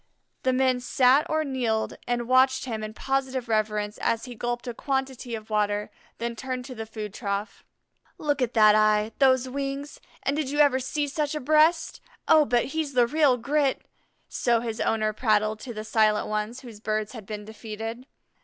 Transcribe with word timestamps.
The 0.41 0.51
men 0.51 0.79
sat 0.79 1.29
or 1.29 1.43
kneeled 1.43 1.93
and 2.07 2.27
watched 2.27 2.65
him 2.65 2.83
in 2.83 2.95
positive 2.95 3.47
reverence 3.47 3.99
as 3.99 4.25
he 4.25 4.33
gulped 4.33 4.65
a 4.67 4.73
quantity 4.73 5.35
of 5.35 5.51
water, 5.51 5.91
then 6.17 6.35
turned 6.35 6.65
to 6.65 6.73
the 6.73 6.87
food 6.87 7.13
trough. 7.13 7.63
"Look 8.17 8.41
at 8.41 8.55
that 8.55 8.73
eye, 8.73 9.11
those 9.19 9.47
wings, 9.47 10.01
and 10.23 10.35
did 10.35 10.49
you 10.49 10.57
ever 10.57 10.79
see 10.79 11.07
such 11.07 11.35
a 11.35 11.39
breast? 11.39 12.01
Oh, 12.27 12.45
but 12.45 12.65
he's 12.73 12.93
the 12.93 13.05
real 13.05 13.37
grit!" 13.37 13.83
so 14.27 14.59
his 14.61 14.81
owner 14.81 15.13
prattled 15.13 15.59
to 15.59 15.71
the 15.71 15.83
silent 15.83 16.25
ones 16.25 16.61
whose 16.61 16.79
birds 16.79 17.11
had 17.11 17.27
been 17.27 17.45
defeated. 17.45 18.07